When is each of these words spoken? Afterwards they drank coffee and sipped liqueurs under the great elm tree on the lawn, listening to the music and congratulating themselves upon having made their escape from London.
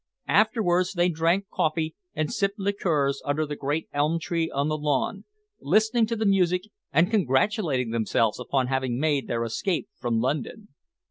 Afterwards 0.29 0.93
they 0.93 1.09
drank 1.09 1.47
coffee 1.53 1.93
and 2.15 2.33
sipped 2.33 2.57
liqueurs 2.57 3.21
under 3.23 3.45
the 3.45 3.55
great 3.55 3.87
elm 3.93 4.17
tree 4.17 4.49
on 4.49 4.67
the 4.67 4.75
lawn, 4.75 5.25
listening 5.59 6.07
to 6.07 6.15
the 6.15 6.25
music 6.25 6.63
and 6.91 7.11
congratulating 7.11 7.91
themselves 7.91 8.39
upon 8.39 8.65
having 8.65 8.97
made 8.99 9.27
their 9.27 9.43
escape 9.43 9.89
from 9.95 10.19
London. 10.19 10.69